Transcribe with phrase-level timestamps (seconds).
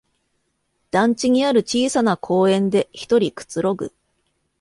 [0.89, 3.93] 団地にある小さな公園でひとりくつろぐ